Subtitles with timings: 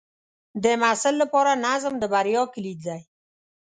[0.63, 3.01] د محصل لپاره نظم د بریا کلید دی.